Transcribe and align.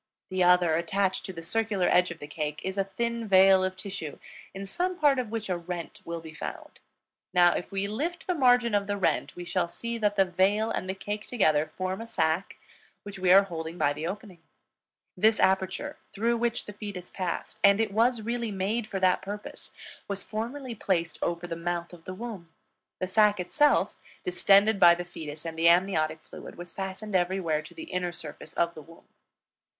The 0.31 0.43
other, 0.43 0.77
attached 0.77 1.27
to 1.27 1.31
the 1.31 1.43
circular 1.43 1.85
edge 1.87 2.09
of 2.09 2.17
the 2.17 2.25
cake, 2.25 2.59
is 2.63 2.75
a 2.75 2.83
thin 2.85 3.27
veil 3.27 3.63
of 3.63 3.77
tissue, 3.77 4.17
in 4.51 4.65
some 4.65 4.97
part 4.97 5.19
of 5.19 5.29
which 5.29 5.47
a 5.47 5.55
rent 5.59 6.01
will 6.05 6.21
be 6.21 6.33
found. 6.33 6.79
Now, 7.35 7.53
if 7.53 7.71
we 7.71 7.87
lift 7.87 8.25
the 8.25 8.33
margin 8.33 8.73
of 8.73 8.87
the 8.87 8.97
rent, 8.97 9.35
we 9.35 9.45
shall 9.45 9.69
see 9.69 9.99
that 9.99 10.15
the 10.15 10.25
veil 10.25 10.71
and 10.71 10.89
the 10.89 10.95
cake 10.95 11.27
together 11.27 11.71
form 11.77 12.01
a 12.01 12.07
sac 12.07 12.57
which 13.03 13.19
we 13.19 13.31
are 13.31 13.43
holding 13.43 13.77
by 13.77 13.93
the 13.93 14.07
opening. 14.07 14.39
This 15.15 15.39
aperture 15.39 15.97
through 16.13 16.37
which 16.37 16.65
the 16.65 16.73
fetus 16.73 17.11
passed, 17.11 17.59
and 17.63 17.79
it 17.79 17.91
was 17.93 18.23
really 18.23 18.49
made 18.49 18.87
for 18.87 18.99
that 18.99 19.21
purpose, 19.21 19.69
was 20.07 20.23
formerly 20.23 20.73
placed 20.73 21.19
over 21.21 21.45
the 21.45 21.55
mouth 21.55 21.93
of 21.93 22.05
the 22.05 22.15
womb; 22.15 22.49
the 22.99 23.05
sac 23.05 23.39
itself, 23.39 23.99
distended 24.23 24.79
by 24.79 24.95
the 24.95 25.05
fetus 25.05 25.45
and 25.45 25.59
the 25.59 25.69
amniotic 25.69 26.23
fluid, 26.23 26.55
was 26.57 26.73
fastened 26.73 27.13
everywhere 27.13 27.61
to 27.61 27.75
the 27.75 27.83
inner 27.91 28.11
surface 28.11 28.55
of 28.55 28.73
the 28.73 28.81
womb. 28.81 29.05